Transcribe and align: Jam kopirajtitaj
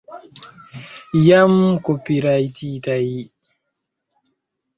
Jam 1.25 1.53
kopirajtitaj 1.89 3.05